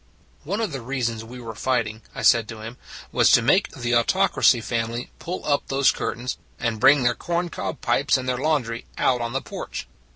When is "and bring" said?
6.59-7.03